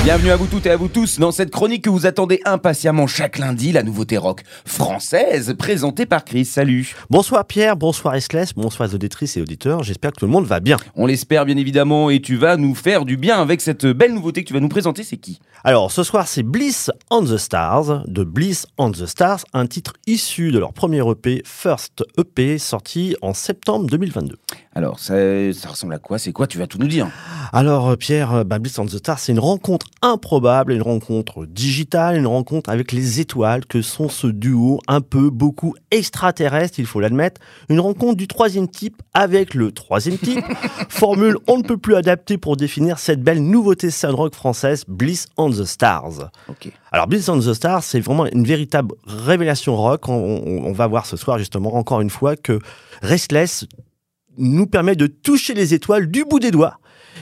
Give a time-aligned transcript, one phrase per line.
[0.00, 3.06] Bienvenue à vous toutes et à vous tous dans cette chronique que vous attendez impatiemment
[3.06, 6.44] chaque lundi, la nouveauté rock française présentée par Chris.
[6.44, 6.96] Salut.
[7.08, 9.84] Bonsoir Pierre, bonsoir Esclès, bonsoir les auditrices et auditeurs.
[9.84, 10.76] J'espère que tout le monde va bien.
[10.96, 14.42] On l'espère bien évidemment et tu vas nous faire du bien avec cette belle nouveauté
[14.42, 15.04] que tu vas nous présenter.
[15.04, 15.38] C'est qui?
[15.62, 19.92] Alors ce soir c'est Bliss on the Stars de Bliss on the Stars, un titre
[20.08, 24.36] issu de leur premier EP First EP sorti en septembre 2022.
[24.74, 25.14] Alors ça,
[25.52, 26.18] ça ressemble à quoi?
[26.18, 26.48] C'est quoi?
[26.48, 27.08] Tu vas tout nous dire.
[27.52, 32.26] Alors Pierre, bah, Bliss on the Stars c'est une rencontre improbable, une rencontre digitale, une
[32.26, 37.40] rencontre avec les étoiles que sont ce duo un peu, beaucoup extraterrestre, il faut l'admettre.
[37.68, 40.44] Une rencontre du troisième type avec le troisième type.
[40.88, 45.26] Formule on ne peut plus adapter pour définir cette belle nouveauté sound rock française, Bliss
[45.36, 46.30] on the Stars.
[46.90, 50.08] Alors Bliss on the Stars, c'est vraiment une véritable révélation rock.
[50.08, 52.58] On, on- on va voir ce soir justement encore une fois que
[53.02, 53.66] Restless
[54.38, 56.78] nous permet de toucher les étoiles du bout des doigts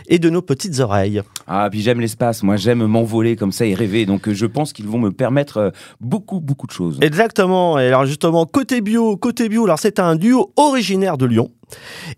[0.09, 1.23] et de nos petites oreilles.
[1.47, 2.43] Ah puis j'aime l'espace.
[2.43, 4.07] Moi j'aime m'envoler comme ça et rêver.
[4.07, 6.99] Donc euh, je pense qu'ils vont me permettre euh, beaucoup beaucoup de choses.
[7.01, 7.79] Exactement.
[7.79, 11.51] Et alors justement, côté bio, côté bio, alors c'est un duo originaire de Lyon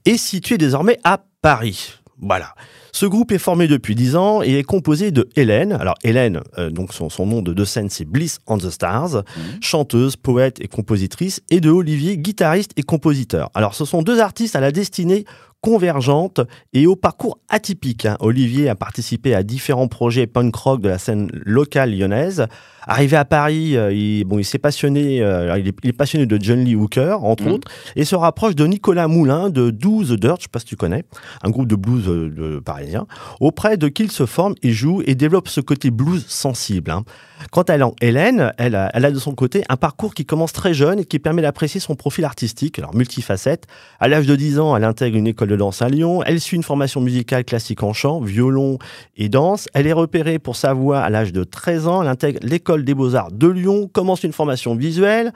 [0.04, 1.94] et situé désormais à Paris.
[2.20, 2.54] Voilà.
[2.92, 5.72] Ce groupe est formé depuis 10 ans et est composé de Hélène.
[5.72, 9.24] Alors Hélène, euh, donc son, son nom de, de scène c'est Bliss on the Stars,
[9.60, 13.50] chanteuse, poète et compositrice, et de Olivier, guitariste et compositeur.
[13.54, 15.24] Alors ce sont deux artistes à la destinée
[15.62, 16.40] convergente
[16.74, 18.04] et au parcours atypique.
[18.04, 18.16] hein.
[18.20, 22.46] Olivier a participé à différents projets punk rock de la scène locale lyonnaise.
[22.84, 26.26] Arrivé à Paris, euh, il, bon, il s'est passionné, euh, il, est, il est passionné
[26.26, 27.52] de John Lee Hooker, entre Mhm.
[27.52, 30.74] autres, et se rapproche de Nicolas Moulin de 12 Dirt, je sais pas si tu
[30.76, 31.04] connais,
[31.44, 33.06] un groupe de blues euh, de parisien,
[33.40, 36.90] auprès de qui il se forme et joue et développe ce côté blues sensible.
[36.90, 37.04] hein.
[37.52, 40.74] Quant à Hélène, elle a, elle a de son côté un parcours qui commence très
[40.74, 43.66] jeune et qui permet d'apprécier son profil artistique, alors multifacette.
[44.00, 46.22] À l'âge de 10 ans, elle intègre une école danse à Lyon.
[46.24, 48.78] Elle suit une formation musicale classique en chant, violon
[49.16, 49.68] et danse.
[49.74, 52.02] Elle est repérée pour sa voix à l'âge de 13 ans.
[52.02, 55.32] Elle intègre l'école des beaux-arts de Lyon, commence une formation visuelle.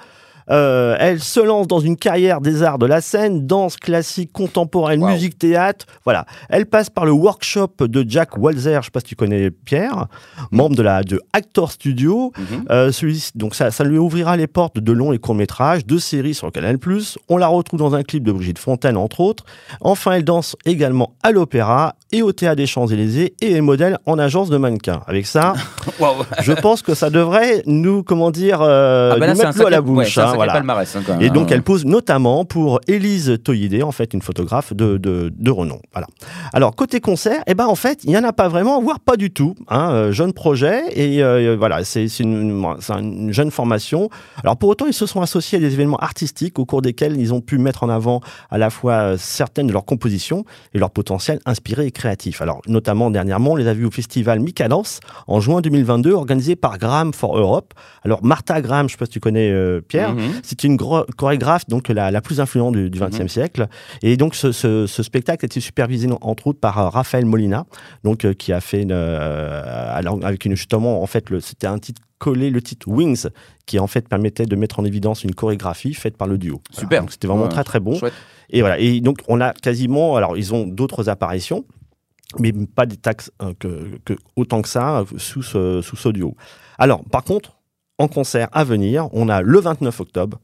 [0.50, 5.02] Euh, elle se lance dans une carrière des arts de la scène, danse classique, contemporaine,
[5.02, 5.10] Wow.
[5.10, 5.86] musique, théâtre.
[6.04, 6.24] Voilà.
[6.48, 10.06] Elle passe par le workshop de Jack Walzer, je sais pas si tu connais Pierre,
[10.52, 12.32] membre de la de Actor Studio.
[12.38, 12.64] Mhm.
[12.70, 15.98] Euh, celui donc ça, ça lui ouvrira les portes de longs et courts métrages, de
[15.98, 16.78] séries sur Canal+.
[17.28, 19.44] On la retrouve dans un clip de Brigitte Fontaine, entre autres.
[19.80, 24.18] Enfin, elle danse également à l'opéra et au théâtre des Champs-Élysées et est modèle en
[24.18, 25.02] agence de mannequins.
[25.06, 25.54] Avec ça,
[26.42, 29.66] je pense que ça devrait nous, comment dire, euh, Ah bah là, nous mettre l'eau
[29.66, 30.18] à la ouais, bouche.
[30.18, 30.52] un hein, voilà.
[30.52, 31.54] palmarès, hein, quand même, Et donc, hein.
[31.54, 35.80] elle pose notamment pour Élise Toyidé, en fait, une photographe de, de, de renom.
[35.92, 36.06] Voilà.
[36.52, 39.16] Alors, côté concert, eh ben, en fait, il n'y en a pas vraiment, voire pas
[39.16, 39.54] du tout.
[39.68, 42.64] Hein, euh, jeune projet, et euh, voilà, c'est une,
[42.98, 44.10] une jeune formation.
[44.42, 47.34] Alors, pour autant, ils se sont associés à des événements artistiques au cours desquels ils
[47.34, 50.90] ont pu mettre en avant à la fois euh, certaines de leurs compositions et leur
[50.90, 52.40] potentiel inspiré et créatif.
[52.42, 56.78] Alors, notamment, dernièrement, on les a vus au festival Mikadance en juin 2022, organisé par
[56.78, 57.74] Graham for Europe.
[58.04, 60.22] Alors, Martha Graham, je sais pas si tu connais euh, Pierre, Mhm.
[60.42, 60.76] c'est une
[61.16, 63.28] chorégraphe donc la, la plus influente du XXe Mhm.
[63.28, 63.66] siècle.
[64.02, 67.64] Et donc ce, ce- ce spectacle a été supervisé entre autres par euh, Raphaël Molina,
[68.04, 69.62] donc euh, qui a fait une, euh,
[69.96, 73.26] alors, avec une justement en fait c'était un titre collé le titre Wings
[73.66, 76.60] qui en fait permettait de mettre en évidence une chorégraphie faite par le duo.
[76.70, 76.80] Voilà.
[76.80, 77.00] Super.
[77.02, 77.48] Donc, c'était vraiment Ouais.
[77.50, 77.94] très très bon.
[77.96, 78.14] Chouette.
[78.50, 78.78] Et voilà.
[78.78, 81.64] Et donc on a quasiment alors ils ont d'autres apparitions
[82.38, 86.34] mais pas des taxes euh, que, que- autant que ça sous ce, sous ce duo.
[86.78, 87.56] Alors, par contre,
[87.98, 90.38] en concert à venir, on a le 29 octobre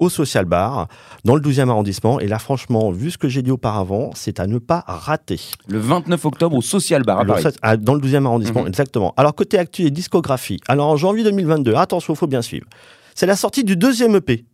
[0.00, 0.88] au Social Bar,
[1.24, 2.18] dans le 12e arrondissement.
[2.20, 5.38] Et là, franchement, vu ce que j'ai dit auparavant, c'est à ne pas rater.
[5.68, 7.42] Le 29 octobre au Social Bar à Paris.
[7.80, 8.68] Dans le 12e arrondissement, Mhm.
[8.68, 9.12] exactement.
[9.16, 12.66] Alors, côté actu et discographie, alors en janvier 2022, attention, il faut bien suivre.
[13.14, 14.44] C'est la sortie du deuxième EP.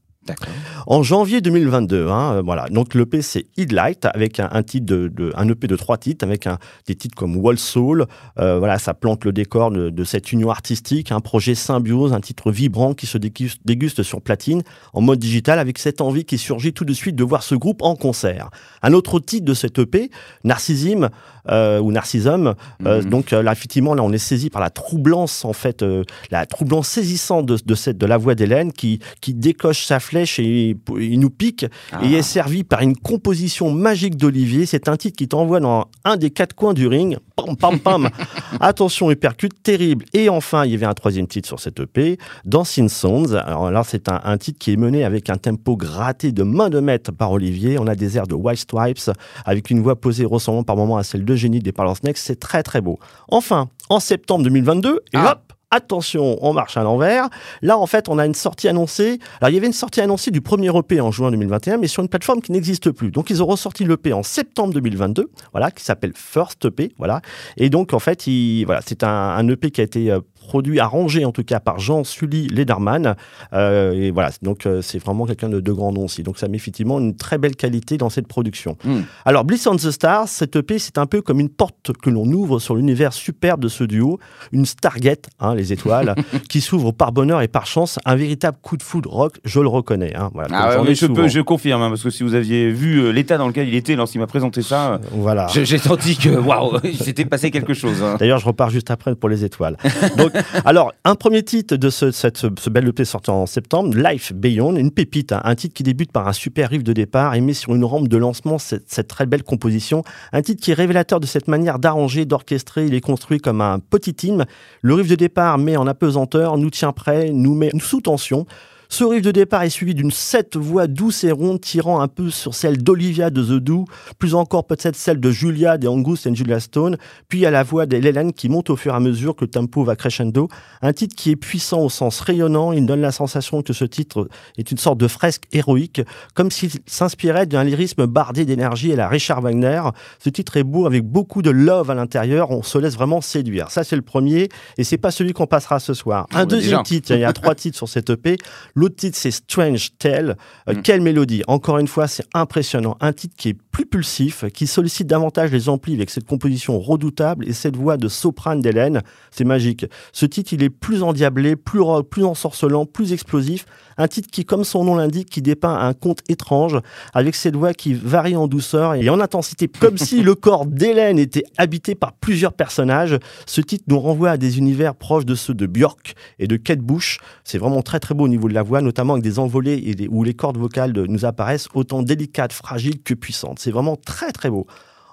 [0.87, 2.67] En janvier 2022, hein, euh, voilà.
[2.69, 6.25] Donc l'EP c'est Headlight avec un, un titre de, de- un EP de trois titres
[6.25, 8.07] avec un, des titres comme Wall Soul.
[8.39, 12.21] Euh, voilà, ça plante le décor de, de cette union artistique, un projet symbiose, un
[12.21, 16.39] titre vibrant qui se déguste, déguste sur platine en mode digital avec cette envie qui
[16.39, 18.51] surgit tout de suite de voir ce groupe en concert.
[18.83, 20.11] Un autre titre de cet EP,
[20.45, 21.09] Narcissisme
[21.51, 22.55] euh, ou Narcissisme.
[22.87, 23.09] euh, Mhm.
[23.11, 25.85] donc là effectivement là on est saisi par la troublance en fait,
[26.31, 30.39] la troublance saisissante de, de cette de la voix d'Hélène qui qui décoche sa flèche
[30.41, 32.01] et il nous pique Ah.
[32.05, 34.67] et est servi par une composition magique d'Olivier.
[34.67, 37.17] C'est un titre qui t'envoie dans un des quatre coins du ring.
[37.37, 38.09] Pam, pam, pam.
[38.61, 40.05] Attention, hypercute, terrible.
[40.13, 43.35] Et enfin, il y avait un troisième titre sur cette EP, Dancing Sounds.
[43.35, 46.69] Alors là, c'est un, un titre qui est mené avec un tempo gratté de main
[46.69, 47.79] de maître par Olivier.
[47.79, 49.11] On a des airs de White Stripes
[49.45, 52.19] avec une voix posée ressemblant par moments à celle d'Eugénie des Snakes.
[52.19, 52.99] C'est très, très beau.
[53.29, 55.33] Enfin, en septembre 2022, et Ah.
[55.33, 57.29] hop, attention, on marche à l'envers.
[57.63, 59.19] Là, en fait, on a une sortie annoncée.
[59.41, 62.03] Alors, il y avait une sortie annoncée du premier EP en juin 2021, mais sur
[62.03, 63.11] une plateforme qui n'existe plus.
[63.11, 67.21] Donc, ils ont ressorti l'EP en septembre 2022, voilà, qui s'appelle First EP, voilà.
[67.57, 70.81] Et donc, en fait, il, voilà, c'est un, un EP qui a été euh, produit,
[70.81, 73.15] arrangé en tout cas par Jean Sully Lederman.
[73.53, 76.23] Euh, et voilà, donc euh, c'est vraiment quelqu'un de, de, grand nom aussi.
[76.23, 78.77] Donc ça met effectivement une très belle qualité dans cette production.
[78.85, 79.01] Mm.
[79.25, 82.27] Alors Bliss on the Stars, cette EP, c'est un peu comme une porte que l'on
[82.27, 84.19] ouvre sur l'univers superbe de ce duo,
[84.53, 86.15] une Stargate, hein, les étoiles,
[86.49, 89.69] qui s'ouvre par bonheur et par chance, un véritable coup de foudre rock, je le
[89.69, 90.17] reconnais.
[90.17, 92.99] Hein, voilà, ah ouais, je, peux, je confirme, hein, parce que si vous aviez vu
[92.99, 95.47] euh, l'état dans lequel il était lorsqu'il m'a présenté ça, voilà.
[95.53, 98.03] j'ai senti que waouh, il s'était passé quelque chose.
[98.03, 98.17] Hein.
[98.19, 99.77] D'ailleurs, je repars juste après pour les étoiles.
[100.17, 100.30] Donc,
[100.65, 104.77] alors, un premier titre de ce, cette, ce bel EP sorti en septembre, Life Beyond,
[104.77, 107.75] une pépite, un titre qui débute par un super riff de départ et met sur
[107.75, 110.03] une rampe de lancement cette, cette, très belle composition.
[110.33, 112.87] Un titre qui est révélateur de cette manière d'arranger, d'orchestrer.
[112.87, 114.45] Il est construit comme un petit team.
[114.83, 118.47] Le riff de départ met en apesanteur, nous tient prêt, nous met sous tension.
[118.93, 122.29] Ce riff de départ est suivi d'une sept voix douce et ronde tirant un peu
[122.29, 123.85] sur celle d'Olivia de The Do,
[124.19, 126.99] plus encore peut-être celle de Julia des Angus et Julia Stone,
[127.29, 129.85] puis à la voix d'Hélène qui monte au fur et à mesure que le tempo
[129.85, 130.49] va crescendo.
[130.83, 134.29] Un titre qui est puissant au sens rayonnant, il donne la sensation que ce titre
[134.59, 136.03] est une sorte de fresque héroïque,
[136.35, 139.83] comme s'il s'inspirait d'un lyrisme bardé d'énergie et la Richard Wagner.
[140.19, 143.71] Ce titre est beau avec beaucoup de love à l'intérieur, on se laisse vraiment séduire.
[143.71, 144.49] Ça c'est le premier
[144.79, 146.27] et c'est pas celui qu'on passera ce soir.
[146.35, 148.37] Un deuxième titre, il y a trois titres sur cette EP.
[148.81, 150.39] L'autre titre, c'est Strange Tale.
[150.67, 150.81] Euh, mm.
[150.83, 152.97] Quelle mélodie Encore une fois, c'est impressionnant.
[153.01, 157.47] Un titre qui est plus pulsif, qui sollicite davantage les amplis avec cette composition redoutable
[157.47, 159.03] et cette voix de soprane d'Hélène.
[159.31, 159.85] C'est magique.
[160.13, 163.67] Ce titre, il est plus endiablé, plus rock, plus ensorcelant, plus explosif.
[163.99, 166.79] Un titre qui, comme son nom l'indique, qui dépeint un conte étrange,
[167.13, 171.19] avec cette voix qui varie en douceur et en intensité, comme si le corps d'Hélène
[171.19, 173.19] était habité par plusieurs personnages.
[173.45, 176.79] Ce titre nous renvoie à des univers proches de ceux de Björk et de Kate
[176.79, 177.19] Bush.
[177.45, 180.23] C'est vraiment très très beau au niveau de la voix, notamment avec des envolées où
[180.23, 183.59] les cordes vocales nous apparaissent autant délicates, fragiles que puissantes.
[183.59, 184.67] C'est vraiment très très beau.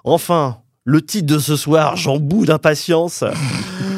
[0.04, 0.58] Enfin,
[0.88, 3.22] le titre de ce soir, j'en bout d'impatience.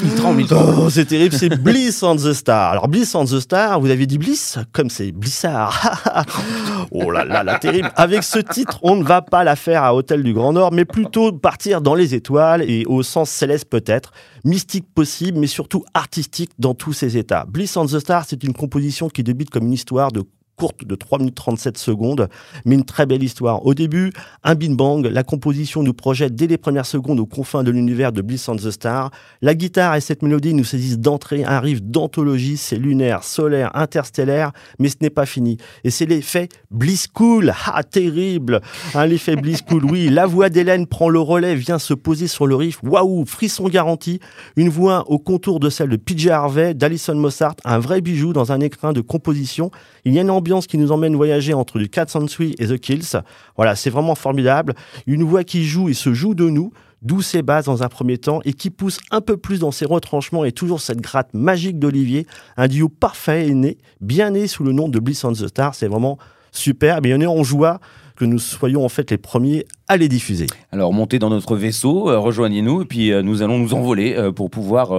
[0.02, 0.74] il tremble, il tremble.
[0.76, 2.72] Oh, c'est terrible, c'est Bliss on the Star.
[2.72, 6.26] Alors Bliss on the Star, vous avez dit Bliss Comme c'est Blissard.
[6.90, 7.92] oh là là, là, terrible.
[7.94, 10.84] Avec ce titre, on ne va pas la faire à Hôtel du Grand Nord, mais
[10.84, 14.10] plutôt partir dans les étoiles et au sens céleste peut-être.
[14.44, 17.44] Mystique possible, mais surtout artistique dans tous ses états.
[17.46, 20.24] Bliss on the Star, c'est une composition qui débute comme une histoire de
[20.60, 22.28] courte de 3 minutes 37 secondes,
[22.66, 23.64] mais une très belle histoire.
[23.64, 24.12] Au début,
[24.44, 28.12] un bin bang, la composition nous projette dès les premières secondes aux confins de l'univers
[28.12, 29.10] de Bliss on the Star.
[29.40, 34.52] La guitare et cette mélodie nous saisissent d'entrée, un riff d'anthologie, c'est lunaire, solaire, interstellaire,
[34.78, 35.56] mais ce n'est pas fini.
[35.82, 38.60] Et c'est l'effet Bliss Cool, ah terrible,
[38.94, 40.10] un l'effet Bliss Cool, oui.
[40.10, 44.20] La voix d'Hélène prend le relais, vient se poser sur le riff, waouh, frisson garanti.
[44.56, 48.52] Une voix au contour de celle de PJ Harvey, d'Alison Mossart, un vrai bijou dans
[48.52, 49.70] un écrin de composition.
[50.04, 52.78] Il y a une ambiance qui nous emmène voyager entre du Cat Century et The
[52.78, 53.22] Kills.
[53.56, 54.74] Voilà, c'est vraiment formidable.
[55.06, 58.18] Une voix qui joue et se joue de nous douce et basse dans un premier
[58.18, 61.78] temps et qui pousse un peu plus dans ses retranchements et toujours cette gratte magique
[61.78, 62.26] d'Olivier.
[62.56, 65.74] Un duo parfait et né, bien né sous le nom de Bliss on the Star.
[65.74, 66.18] C'est vraiment
[66.52, 67.00] super.
[67.02, 67.80] Mais on est en joie
[68.16, 70.46] que nous soyons en fait les premiers à les diffuser.
[70.72, 74.30] Alors montez dans notre vaisseau, euh, rejoignez-nous et puis euh, nous allons nous envoler euh,
[74.30, 74.90] pour pouvoir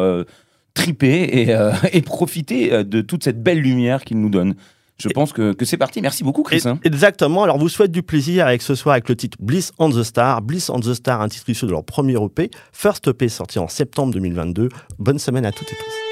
[0.74, 1.56] triper et,
[1.94, 4.56] et profiter de toute cette belle lumière qu'il nous donne.
[5.02, 6.02] Je pense que, que c'est parti.
[6.02, 6.62] Merci beaucoup, Chris.
[6.66, 6.80] Hein.
[6.84, 7.44] Exactement.
[7.44, 10.42] Alors, vous souhaite du plaisir avec ce soir avec le titre Bliss on the Star.
[10.42, 12.50] Bliss on the Star, un titre issu de leur premier EP.
[12.72, 14.70] First EP sorti en septembre 2022.
[15.00, 16.11] Bonne semaine à toutes et tous.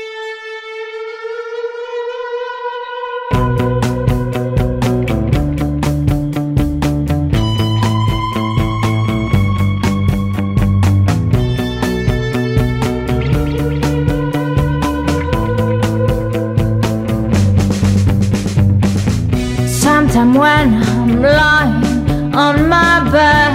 [20.39, 23.51] When I'm lying on my bed.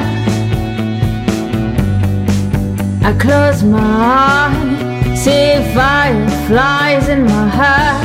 [3.09, 8.05] I close my eyes, see fireflies in my head.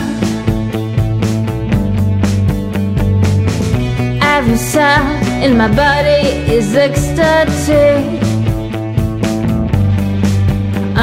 [4.35, 5.05] Every cell
[5.45, 6.23] in my body
[6.57, 7.89] is ecstasy.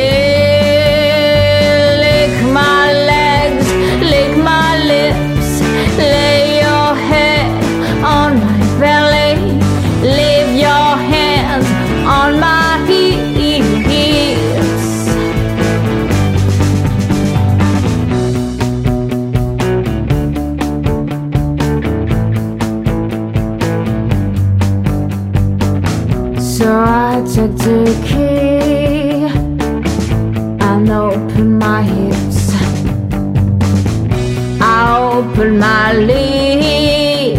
[35.28, 37.38] Open my lips.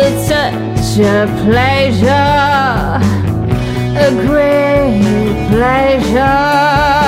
[0.00, 2.98] It's such a pleasure,
[3.96, 7.07] a great pleasure.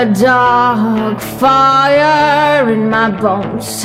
[0.00, 3.84] A dark fire in my bones.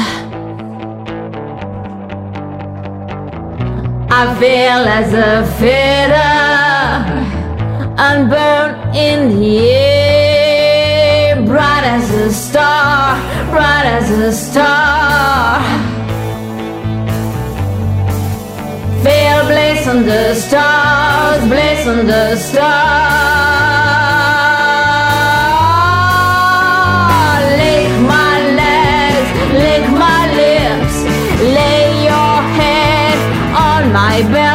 [4.20, 6.32] I feel as a fitter,
[8.08, 13.18] unburned in the air, bright as a star,
[13.52, 15.60] bright as a star.
[19.04, 23.35] Feel blaze on the stars, blaze on the stars.
[33.96, 34.55] my bell.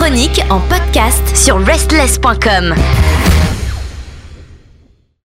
[0.00, 2.74] Chroniques en podcast sur restless.com.